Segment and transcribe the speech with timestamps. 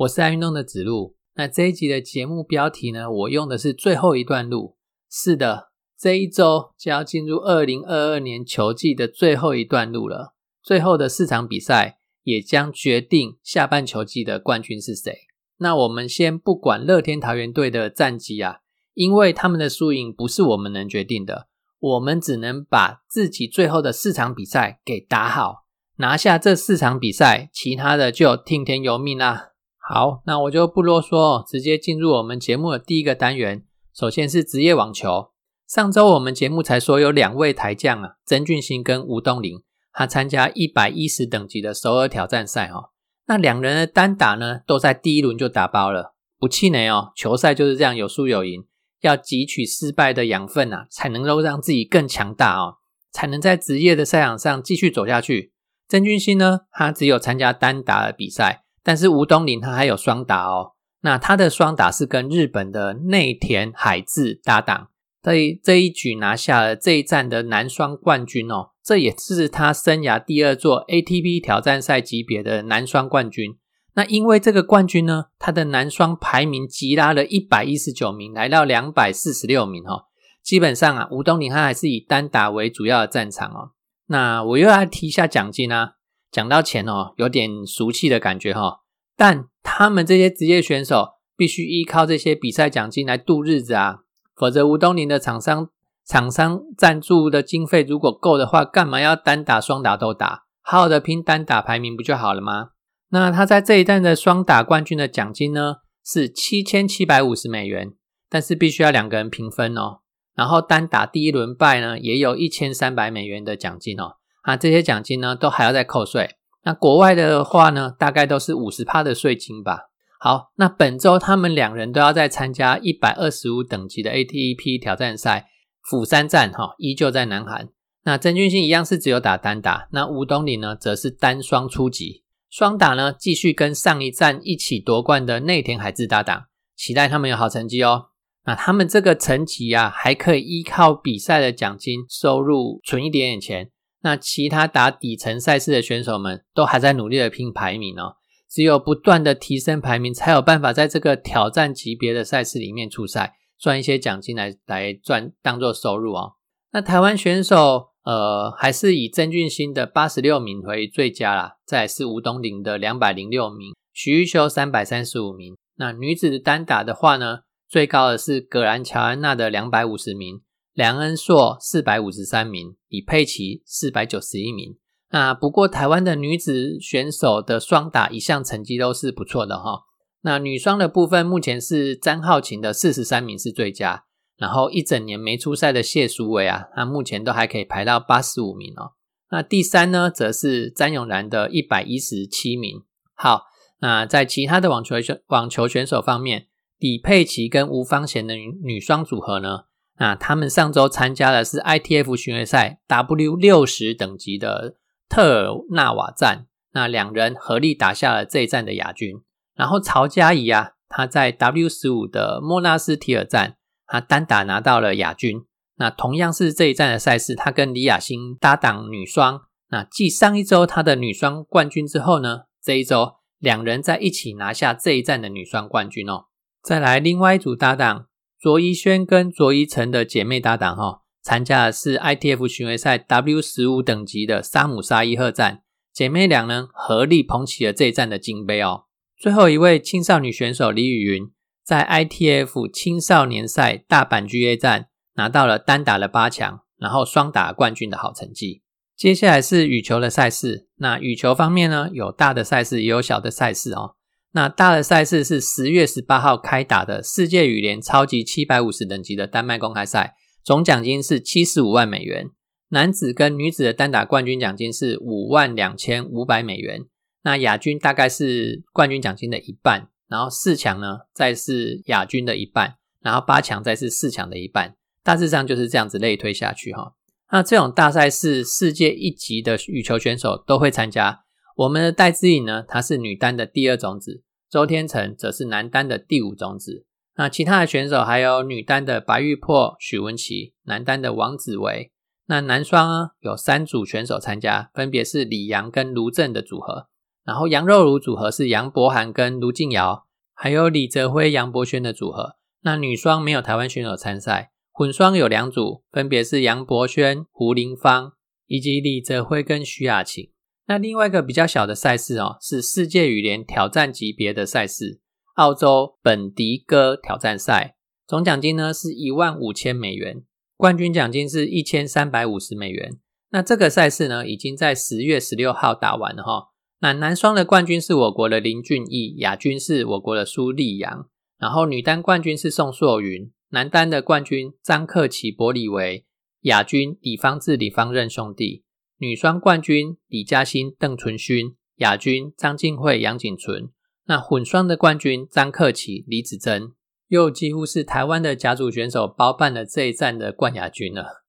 [0.00, 1.14] 我是爱运动的子路。
[1.34, 4.78] 那这一集的节目标题呢，我用的是最后一段路。
[5.10, 10.34] 是的，这一周就要进入二零二二年球季的最后一段路了。
[10.62, 15.14] 最后的四场比赛也将决定下半球季的冠军是谁。
[15.58, 18.60] 那我们先不管乐天桃园队的战绩啊，
[18.94, 25.66] 因为他们的输赢不是我们能决定的，我们只能把自己最后的四场比赛给打好。
[25.96, 29.48] 拿下这四场比赛，其他的就听天由命啦。
[29.92, 33.64] 好，那我就不啰嗦，直接进入我们节目的第一个单元。
[33.92, 35.32] 首先是职业网球。
[35.66, 42.90] 上周我们节目才说有两位台将啊，曾俊欣跟吴东林，他参加一百一十等级的首尔挑战赛哦。
[43.26, 46.14] 那两人的单打呢，都在第一轮就打包了。
[46.38, 48.62] 不气馁哦，球赛就是这样，有输有赢，
[49.00, 52.76] 要汲取失败的养分啊，才能够让自己更强大哦，
[53.10, 55.52] 才能在职业的赛场上继续走下去。
[55.88, 60.72] 曾俊欣呢，他只有参加单打的比赛，但是吴东林他还有双打哦。
[61.02, 64.88] 那他的双打是跟日本的内田海志搭档，
[65.22, 68.70] 这这一举拿下了这一站的男双冠军哦。
[68.82, 73.56] 这也是他生涯第二座 ATP 挑战赛级别的男双冠军。
[73.94, 80.04] 那因为这个冠军呢，他的男双排名急拉了一百一十九名，来到两百四十六名哦。
[80.42, 83.72] 基本上啊，吴东林他还是以单打为主要的战场哦。
[84.06, 85.94] 那我又要提一下奖金啊，
[86.30, 88.80] 讲到钱哦，有点俗气的感觉哈。
[89.16, 93.98] 但他们这些职业选手必须依靠这些比赛奖金来度日子啊，
[94.34, 95.68] 否则吴东林的厂商
[96.06, 100.44] 厂商赞助的经费如果够的话，干嘛要单打双打都打？
[100.62, 102.70] 好好的拼单打排名不就好了吗？
[103.10, 107.92] 那他在这一站的双打冠军的奖金呢是七千七百五十美元，
[108.28, 110.00] 但是必须要两个人平分哦。
[110.34, 114.16] 然后单打第一轮败呢，也有一千三百美元的奖金哦。
[114.42, 116.36] 啊，这些奖金呢，都还要再扣税。
[116.62, 119.90] 那国外的话呢，大概都是五十趴的税金吧。
[120.18, 125.48] 好，那本周他们两人都要再参加一百二十五等级的 ATP 挑战赛
[125.88, 127.68] 釜山站哈，依旧在南韩。
[128.04, 132.24] 那曾俊欣一样是只有打单打，那吴东林呢，则是单双出击。
[132.50, 136.44] 双打呢，继续跟上一站一起夺冠的内田海志搭档，
[136.76, 138.06] 期待他们有好成绩哦。
[138.44, 143.70] 那他们这个层级啊，还可以依靠比赛的奖金收入存一点点钱。
[144.02, 148.16] 那其他打底层赛事的选手们都还在努力的拼排名哦。
[148.48, 156.32] 只有不断的提升排名，才有办法在这个挑战级别的赛事里面出赛，赚一些奖金来来赚当做收入哦。
[156.72, 165.56] 那台湾选手呃，还是以曾俊欣的八十六名为最佳啦，再是吴东林的两百零六名，许玉修三百三十五名。
[165.76, 167.40] 那女子单打的话呢？
[167.68, 170.40] 最高的是葛兰乔安娜的两百五十名，
[170.80, 174.78] 梁恩硕四百五十三名，李佩琪四百九十一名。
[175.10, 179.82] 那不过台湾的女子选手的双打一项成绩都是不错的哈。
[180.22, 184.04] 那女双的部分目前是詹浩晴的四十三名是最佳，
[184.38, 188.92] 然后一整年没出赛的谢淑薇啊，那目前都还可以排到八十五名哦。
[189.30, 192.80] 那第三呢，则是詹永然的一百一十七名。
[193.12, 193.42] 好，
[193.80, 196.46] 那在其他的网球选网球选手方面。
[196.78, 199.64] 李佩琪跟吴芳贤的女双组合呢？
[200.00, 204.76] 那他们上周参加的是 ITF 巡回赛 W 六十等级的
[205.10, 209.16] 特尔纳瓦站，那两人合力打下了这一站的亚军。
[209.54, 213.56] 然后曹佳怡啊，她在 W 十五的莫纳斯提尔站，
[213.86, 215.42] 她单打拿到了亚军。
[215.76, 226.24] 那同样是这一站的赛事，她跟李雅欣搭档女双，那继上一周她的女双冠军之后呢，这一周两人在一起拿下这一站的女双冠军哦。
[226.62, 228.06] 再来，另外一组搭档
[228.40, 235.60] 卓一轩跟卓一成的姐妹搭档哈，参加的是 ITF 巡回赛 W 十五等级的沙姆沙伊赫站，
[235.92, 238.84] 姐妹两人合力捧起了这一站的金杯哦。
[239.18, 241.30] 最后一位青少年选手李雨云，
[241.62, 248.62] 在 ITF 青少年赛大阪 GA 站拿到了单打的八强，然后双打冠军的好成绩。
[248.96, 253.96] 接下来是羽球的赛事，那羽球方面呢，有大的赛事，也有小的赛事哦。
[254.32, 262.26] 那大的赛事是十月十八号开打的世界羽联超级七百五十等级的丹麦公开赛，总奖金是七十五万美元。
[262.68, 266.82] 男子跟女子的单打冠军奖金是五万两千五百美元。
[267.22, 276.92] 那亚军大概是冠军奖金的一半，然后四强呢再是亚军的一半，然后八强再是四强的一半，大致上就是这样子类推下去哈。
[277.32, 281.24] 那这种大赛事，世界一级的羽球选手都会参加。
[281.60, 286.86] 我们的戴资颖呢，她是女单的第二种子，周天成则是男单的第五种子。
[287.16, 291.92] 那其他的选手还有女单的白玉珀、许文琪，男单的王子维。
[292.28, 296.88] 那男双呢，有三组选手参加，分别是李阳跟卢正的组合。
[297.26, 302.36] 然后杨肉茹组合是杨博涵跟卢静瑶，还有李泽辉、杨博轩的组合。
[302.62, 308.14] 那女双没有台湾选手参赛，混双有两组，分别是杨博轩、胡林芳，
[308.46, 310.30] 以及李泽辉跟徐雅晴。
[310.70, 315.00] 那另外一个比较小的赛事哦，是世界羽联挑战级别的赛事——
[315.34, 317.74] 澳洲本迪哥挑战赛，
[318.06, 320.22] 总奖金呢是一万五千美元，
[320.56, 323.00] 冠军奖金是一千三百五十美元。
[323.30, 326.50] 那这个赛事呢，已经在十月十六号打完了哈。
[326.78, 331.08] 那男双的冠军是我国的林俊逸，亚军是我国的苏丽阳，
[331.40, 336.06] 然后女单冠军是宋硕云，男单的冠军张克奇、伯里维，
[336.42, 338.62] 亚军李方志、李方任兄弟，
[339.02, 343.70] 女双冠军李嘉欣、邓淳勋，亚军张静慧、杨景纯，
[344.04, 346.72] 那混双的冠军张克奇、李子珍，
[347.08, 351.19] 又几乎是台湾的甲组选手包办了这一站的冠亚军了。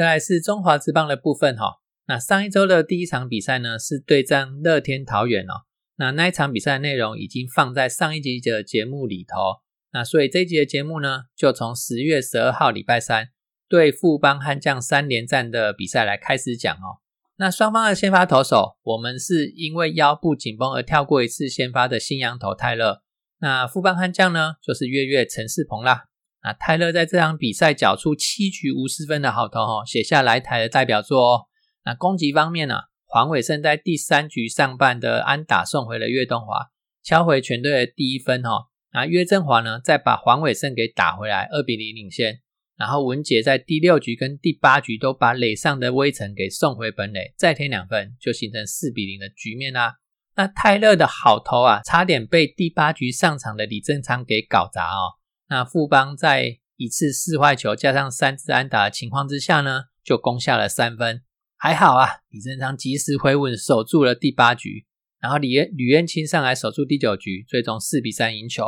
[0.00, 1.74] 再来是中华职棒的部分哈，
[2.06, 5.66] 那上一周的第一场比赛呢是对战乐天桃园哦，
[5.96, 9.60] 那那一场比赛内容已经放在上一集的节目里头，
[9.92, 13.28] 那所以这一集的节目呢就从十月十二号礼拜三
[13.68, 17.04] 对富邦悍将三连战的比赛来开始讲哦。
[17.36, 23.02] 那双方的先发投手，我们是因为腰部紧绷而跳过一次先发的新羊头泰勒，
[23.40, 26.06] 那富邦悍将呢就是月月陈世鹏啦。
[26.42, 31.46] 那泰勒在这场比赛缴出七局无失分的好投哦，写下来台的代表作哦。
[31.84, 36.70] 那攻击方面呢，黄伟胜在第三局上半的安打送回了岳东华，
[37.02, 38.68] 敲回全队的第一分哦。
[38.92, 42.40] 那岳振华呢，再把黄伟胜给打回来，二比零领先。
[42.76, 49.96] 然后文杰在第六局跟第八局都把垒上的威城给送回本垒，再添两分，就形成四比零的局面啦。
[50.34, 55.19] 那泰勒的好投啊，差点被第八局上场的李正昌给搞砸哦。
[55.50, 61.22] 那富邦在一次四坏球加上三支安打的情况之下呢，就攻下了三分，
[61.58, 64.86] 还好啊，李正昌及时回稳守住了第八局，
[65.18, 68.64] 然后李吕彦青上来守住第九局，最终四比三赢球。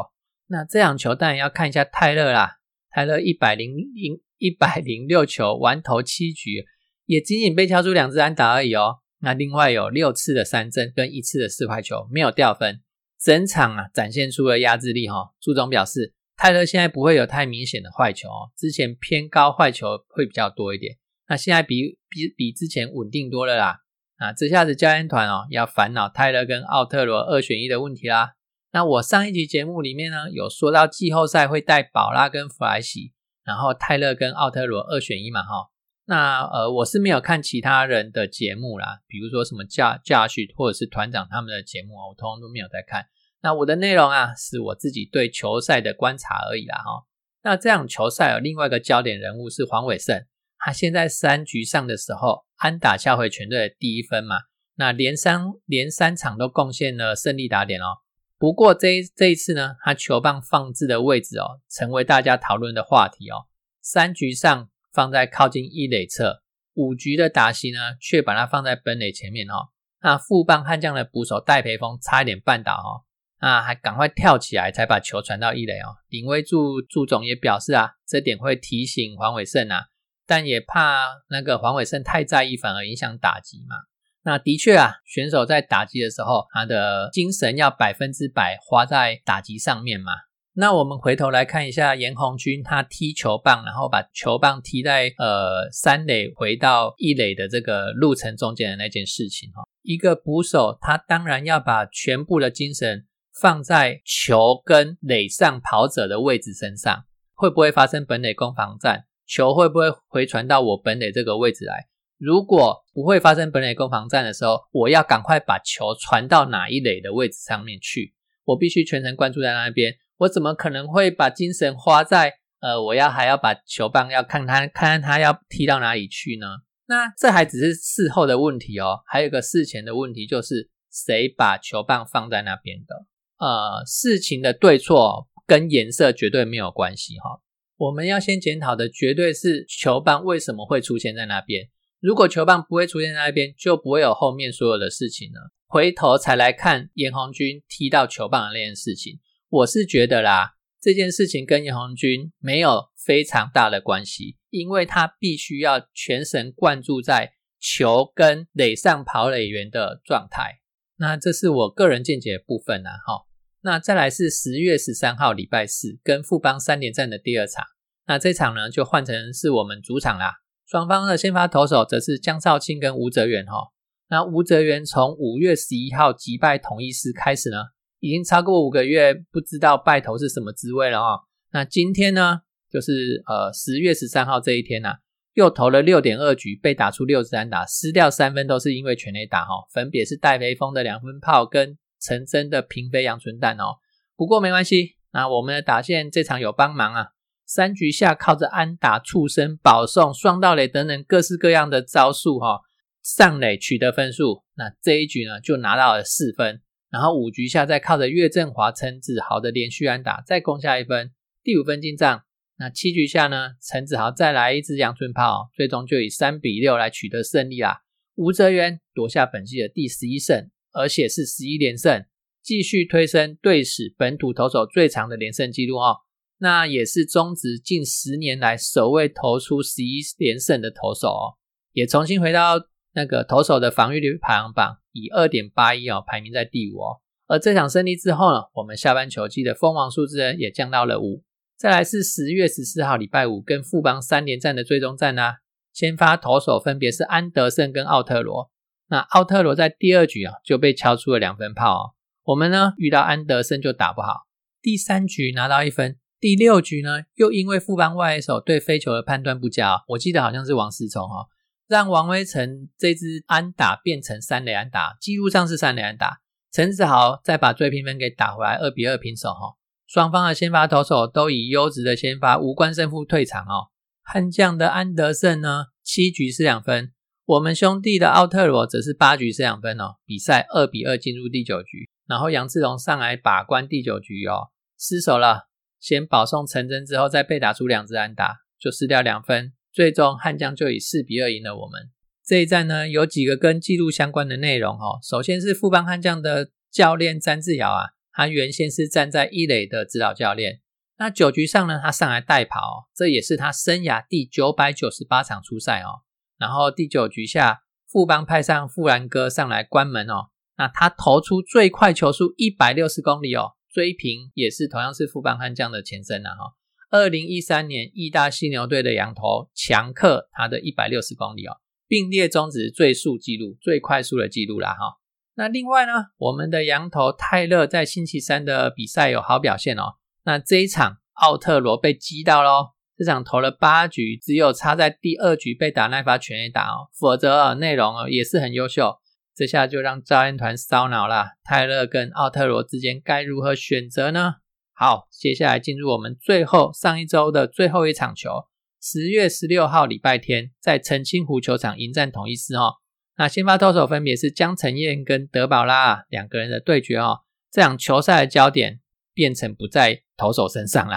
[0.48, 2.56] 那这场球当然要看一下泰勒啦，
[2.90, 6.64] 泰勒一百零零一百零六球完投七局，
[7.06, 8.96] 也仅仅被敲出两支安打而已哦。
[9.20, 12.82] 那另外有六次的三振跟一次的四坏球没有掉分，
[13.22, 15.32] 整场啊展现出了压制力哈。
[15.40, 16.12] 朱总表示。
[16.42, 20.96] 泰勒现在不会有太明显的坏球哦，之前偏高坏球会比较多一点，
[21.28, 23.78] 那现在比比比之前稳定多了啦。
[24.16, 28.32] 啊，这下子教练团哦要烦恼泰勒跟奥特罗二选一的问题啦。
[28.72, 33.12] 那我上一集节目里面呢有说到季后赛会带宝拉跟弗莱西，
[33.44, 35.70] 然后泰勒跟奥特罗二选一嘛哈。
[36.06, 43.06] 那呃我是没有看其他人的节目啦，比如说什么驾驾训或者是团长他们的节目我通通都没有在看。
[43.42, 47.04] 那我的内容啊，是我自己对球赛的观察而已啦哈。
[47.42, 50.24] 那这样球赛有另外一个焦点人物是黄伟胜，
[50.58, 54.36] 他现在三局上的时候，安打下回全队的第一分嘛。
[54.76, 57.98] 那连三连三场都贡献了胜利打点哦。
[58.38, 63.46] 不过这这一次呢，他球棒放置的位置哦，成为大家讨论的话题哦。
[63.80, 66.42] 三局上放在靠近一垒侧，
[66.74, 69.70] 五局的打席呢，却把它放在本垒前面哦。
[70.00, 73.02] 那副棒悍将的捕手戴培峰差一点绊倒哦。
[73.42, 75.98] 啊，还赶快跳起来才把球传到一垒哦。
[76.08, 79.86] 林威柱祝总也表示啊，这点会提醒黄伟胜啊，
[80.28, 83.74] 但也怕那个黄伟胜太在意，反而影响打击嘛。
[84.22, 90.12] 那的确啊，选手在打击的时候，他的精神要百分之百花在打击上面嘛。
[90.54, 99.64] 那我们回头来看一下严红军他踢球棒，然后把球棒踢在呃三垒回到一垒的这个路程中间的那件事情哈。
[99.82, 103.08] 一个捕手他当然要把全部的精神。
[103.40, 109.06] 放在球跟垒上跑者的位置身上，会不会发生本垒攻防战？
[109.26, 111.88] 球会不会回传到我本垒这个位置来？
[112.18, 118.14] 如果不会发生本垒攻防战的时候，我要赶快把球传到哪一垒的位置上面去？
[118.44, 119.94] 我必须全程关注在那边。
[120.18, 126.46] 我怎么可能会把精神花在呃，我要还要把球棒要看他看看他要踢到哪里去呢？
[126.86, 133.01] 那这还只是事后的问题哦，还有个事前的问题，就是谁把球棒放在那边的？
[133.42, 137.42] 呃，事情的对错跟颜色绝对没有关系哈。
[137.76, 141.68] 我们要先检讨的绝对是球棒为什么会出现在那边。
[141.98, 145.50] 如果球棒不会出现在那边，就不会有后面所有的事情了。
[145.66, 149.18] 回头才来看严红军踢到球棒的那件事情，
[149.48, 160.60] 我是觉得啦，这件事情跟严红军没有非常大的关系，因为他必须要全神贯注在球跟垒上跑垒员的状态。
[160.98, 163.24] 那这是我个人见解的部分啦，哈。
[163.64, 167.64] 那再来是十月十三号礼拜四跟富邦三连战的第二场，
[168.08, 170.32] 那这场呢就换成是我们主场啦。
[170.66, 173.68] 双方的先发投手则是江少庆跟吴泽元哈。
[174.08, 177.58] 那吴泽元从五月十一号击败统一师开始呢，
[178.00, 181.20] 已经超过五个月，不知道败投是什么滋味了啊。
[181.52, 184.96] 那今天呢，就是呃十月十三号这一天呐，
[185.34, 191.78] 又投了六点二局，被打出六十三打，失掉三分，都是因为全垒打哈，分别是戴飞峰的两分炮跟。
[192.02, 193.78] 陈真的平飞阳春蛋哦，
[194.16, 197.06] 不过没关系，那我们的打线这场有帮忙啊。
[197.46, 202.60] 三局下靠着安打、畜生、保送、双盗垒等等各式各样的招数哈，
[203.02, 204.42] 上垒取得分数。
[204.54, 212.22] 那这一局呢就拿到了四分，然后五局下再靠着岳振华、陈子豪的连续安打再攻下一分，第五分进账。
[212.56, 217.82] 那七局下呢，陈子豪再来一支阳春炮，最终就以三比六来取得胜利啦。
[218.14, 220.48] 吴泽源夺下本季的第十一胜。
[220.72, 222.04] 而且是十一连胜，
[222.42, 225.98] 继续推升队史本土投手最长的连胜纪录哦。
[226.38, 231.38] 那也是中职近十年来首位投出十一连胜的投手哦，
[231.72, 232.54] 也重新回到
[232.94, 237.00] 那个投手的防御率排行榜，以二点八一哦排名在第五哦。
[237.28, 241.22] 而这场胜利之后呢，我们下半球季的封王数字呢也降到了五。
[241.56, 245.34] 再来是十月十四号礼拜五跟富邦三连战的最终战呢，
[245.72, 248.50] 先发投手分别是安德森跟奥特罗。
[248.92, 251.90] 那奥特罗在第二局啊就被敲出了两分炮哦。
[252.24, 254.26] 我们呢遇到安德森就打不好，
[254.60, 261.26] 第三局拿到一分，第六局呢又因为副帮外手对飞球的判断不佳，我记得好像是王思聪哈，
[261.66, 266.18] 让王威成这支安打变成三垒安打，记录上是三垒安打。
[266.52, 269.56] 陈子豪再把追平分给打回来，二比二平手哈。
[269.86, 273.72] 双方的先发投手都以优质的先发无关胜负退场哦。
[274.02, 276.92] 悍将的安德森呢七局是两分。
[277.24, 285.48] 我们兄弟的奥特罗则是八局失两分哦，比赛二比二进入第九局，然后杨志龙上来把关第九局哦，失手了，
[285.78, 291.90] 先保送成真之后再被打出两支安打，就失掉两分，最终悍将就以四比二赢了我们。
[292.26, 300.60] 这一战呢有几个跟记录相关的内容哦，首先是富邦悍将的教练詹志尧啊，他原先是站在一垒的指导教练，
[300.98, 306.02] 那九局上呢他上来代跑，这也是他生涯第九百九十八场出赛哦。
[306.42, 310.30] 然后第九局下，富邦派上富兰哥上来关门哦。
[310.58, 316.56] 那他投出最快球速一百六十公里哦，追平也是同样是富邦悍将的前身呐哈。
[316.90, 324.98] 二零一三年义大犀牛队的羊头强克他的一百六十公里哦，并列中职最速纪录、最快速的纪录啦哈。
[325.36, 329.94] 那另外呢，我们的羊头泰勒在星期三的比赛有好表现哦。
[330.24, 332.72] 那这一场奥特罗被击到喽。
[333.02, 338.94] 这场投了八局，只有差在第二局被打那发全垒打哦，否则内容哦也是很优秀。
[339.34, 344.34] 这下就让招安团烧脑了，泰勒跟奥特罗之间该如何选择呢？
[344.72, 348.44] 好，接下来进入我们最后上一周的最后一场球，
[348.80, 352.74] 十月十六号礼拜天在澄清湖球场迎战统一师哦。
[353.16, 357.22] 那先发投手分别是江承彦跟德保拉两个人的对决哦。
[357.50, 358.78] 这场球赛的焦点
[359.12, 360.96] 变成不在投手身上了。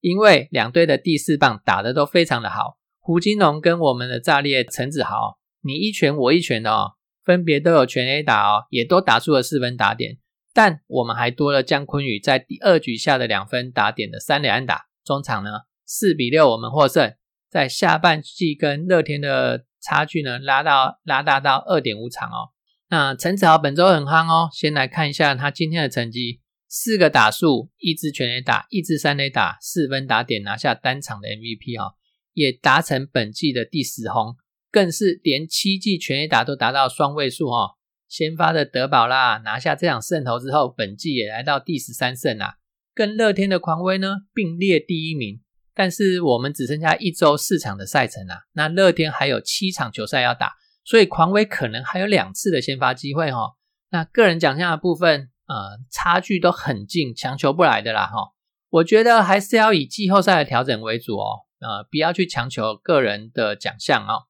[0.00, 6.92] 因为两队的第四棒打得都非常的好，胡金龙跟我们的炸裂陈子豪，你一拳我一拳的哦，
[7.24, 10.18] 分别都有全 A 打哦，也都打出了四分打点，
[10.54, 15.50] 但我们还多了姜坤宇在第二局下的两分打点的三连安打，中场呢
[15.84, 17.14] 四比六我们获胜，
[17.50, 22.50] 在下半季跟乐天的差距呢拉到拉大到二点五场哦，
[22.88, 26.40] 那陈子豪本周很夯哦，先来看一下他今天的成绩。
[26.70, 31.94] 四个打数，一支全垒打，一支三垒打，四分打点，拿下单场的 MVP 哈，
[32.34, 34.36] 也达成本季的第十轰，
[34.70, 37.78] 更是连七季全垒打都达到双位数哈。
[38.06, 42.56] 先发的德保拉拿下这场胜投之后，本季也来到第十三胜啊，
[42.94, 45.40] 跟乐天的狂威呢并列第一名。
[45.74, 50.52] 但是我们只剩下一周四场的赛程啊，那乐天还有七场球赛要打，
[50.84, 53.56] 所以狂威可能还有两次的先发机会哈。
[53.90, 55.30] 那个人奖项的部分。
[55.48, 58.34] 呃，差距都很近，强求不来的啦哈。
[58.70, 64.28] 我觉得还是要以季后赛的调整为主哦，呃，不要去强求个人的奖项哦。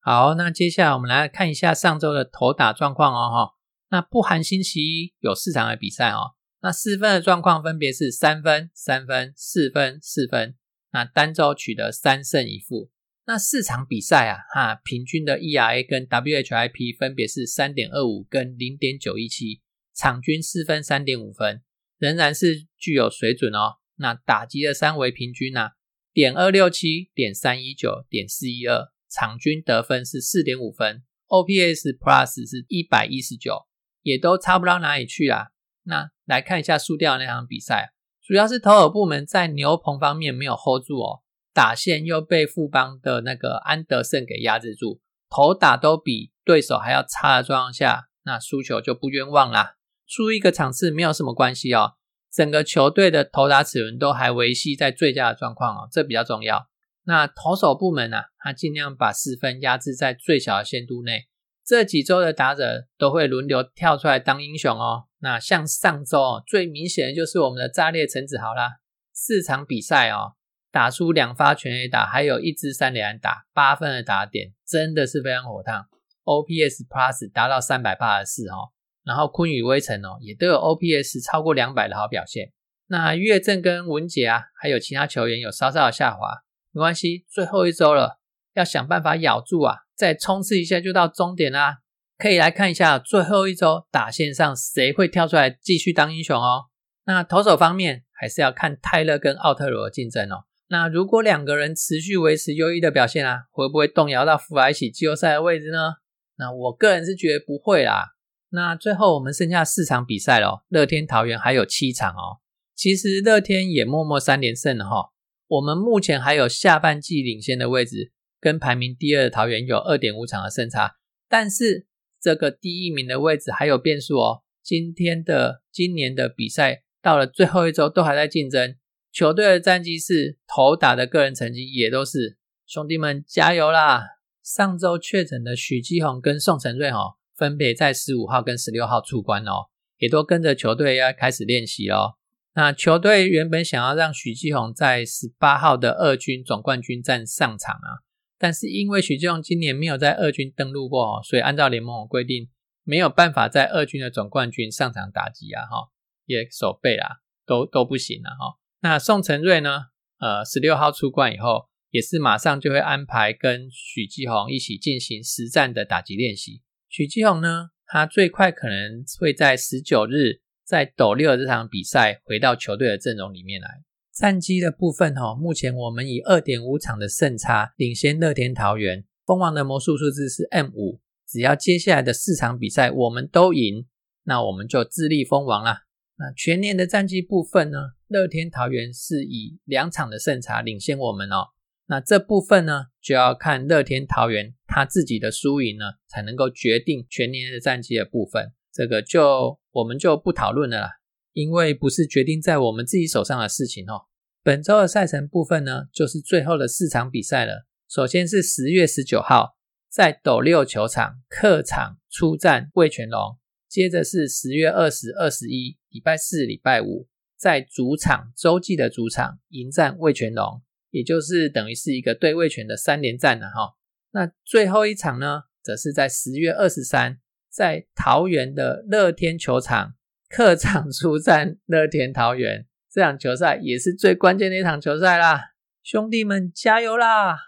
[0.00, 3.54] 好，那接下来我们来看一下上周的投打状况哦，哈。
[3.90, 6.34] 那不含星期一有四场的比赛哦。
[6.60, 10.56] 那四分的状况分别是三分、三分、四分、四分。
[10.92, 12.90] 那单周取得三胜一负。
[13.26, 19.60] 那四场比赛啊，哈，平均的 ERA 跟 WHIP 分别是三点二五跟零点九一七，
[19.98, 21.60] 场均四分三点五分，
[21.98, 23.78] 仍然是具有水准哦。
[23.96, 25.70] 那打击的三维平均呢，
[26.12, 33.66] 点二六七、点三一九、点四一二，场均得分是四点五分，OPS Plus 是一百一十九，
[34.02, 35.48] 也都差不到哪里去啊。
[35.82, 41.22] 那来看一下输掉那场比赛，主要是投手部门在牛棚方面没有 hold 住哦。
[41.52, 49.77] 打线又被富邦的那个安德森给压制住，投打都比对手还要差的状况下，那输球就不冤枉啦。
[50.08, 51.92] 输一个场次没有什么关系哦，
[52.32, 56.68] 整个球队的投打齿轮都还维系在最佳的状况哦，这比较重要。
[57.04, 61.28] 那投手部门呢，他尽量把四分压制在最小的限度内。
[61.64, 65.04] 这几周的打者都会轮流跳出来当英雄哦。
[65.20, 68.78] 那像上周最明显的就是我们的炸裂陈子豪啦，
[69.12, 70.32] 四场比赛哦。
[70.70, 75.86] 打出两发全 A 打，还有一支三连打，八分的打点，真的是非常火烫。
[76.24, 78.68] OPS Plus 达到三百八十四哦，
[79.08, 82.52] 然后昆宇威城哦，也都有 OPS 超过两百的好表现。
[82.88, 86.28] 那岳正跟文杰啊，还有其他球员有稍稍的下滑，
[86.72, 88.18] 没关系，最后一周了，
[88.54, 91.78] 要想办法咬住啊，再冲刺一下就到终点啦。
[92.18, 96.66] 可以来看一下最后一周打线上谁会跳出来继续当英雄哦。
[97.06, 100.44] 那投手方面还是要看泰勒跟奥特罗的竞争哦。
[100.68, 105.94] 那如果两个人持续维持优异的表现啊，会不会动摇到福来起季后赛的位置呢？
[106.36, 108.14] 那我个人是觉得不会啦。
[108.50, 112.40] 那最后我们剩下四场比赛了，乐天桃园还有七场哦。
[112.74, 115.10] 其实乐天也默默三连胜了哈。
[115.48, 120.96] 我们目前还有下半季领先的位置，跟排名第二的桃园有二点五场的胜差。
[121.28, 121.86] 但是
[122.20, 124.42] 这个第一名的位置还有变数哦。
[124.62, 128.76] 今天的今年的比赛到了最后一周都还在竞争。
[129.10, 134.02] 球队的战绩是头打的个人成绩也都是，兄弟们加油啦！
[134.42, 142.16] 上周确诊的许基宏跟宋承瑞哦，分别在十五号跟十六号出关哦，也都跟着球队要开始练习哦。
[142.54, 148.02] 那球队原本想要让许继宏在十八号的二军总冠军战上场啊，
[148.36, 152.48] 但是因为许继宏今年没有在二军登陆过，所以按照联盟规定，
[152.82, 155.90] 没有办法在二军的总冠军上场打击啊，哈，
[156.26, 158.58] 也守备啊，都都不行了哈。
[158.80, 159.86] 那宋承瑞呢？
[160.20, 166.62] 呃，十六号出关以后，也是马上就会安排跟许继宏一起进行实战的打击练习。
[166.88, 173.82] 许继宏呢，他最快可能会在十九日在斗六这场比赛回到球队的阵容里面来。
[174.12, 179.04] 战绩的部分哈，目前我们以二点五场的胜差领先乐天桃园。
[179.24, 183.86] 蜂王的魔术数字是 M 五，只要接下来的四场比赛我们都赢，
[184.24, 185.82] 那我们就自立封王啦。
[186.16, 187.78] 那全年的战绩部分呢？
[188.08, 191.48] 乐天桃园是以两场的胜差领先我们哦。
[191.90, 198.52] 那这部分呢，就要看乐天桃园他自己的输赢呢，才能够决定全年的战绩的部分。
[198.72, 200.90] 这个就我们就不讨论了啦，
[201.32, 204.02] 因为不是决定在我们自己手上的事情哦。
[204.42, 207.66] 本周的赛程部分呢，就是最后的四场比赛了。
[207.88, 209.56] 首先是十月十九号
[209.90, 213.38] 在斗六球场客场出战味全龙。
[213.66, 223.76] 接着是十月二十二十一，礼拜四、礼拜五，在主场洲际的主场迎战味全龙，也就是等于是一个对位权的三连战了哈。
[224.12, 227.18] 那最后一场呢，则是在十月二十三，
[227.50, 229.94] 在桃园的乐天球场
[230.28, 237.47] 客场出战乐天桃园，这场球赛也是最关键的一场球赛啦，兄弟们加油啦！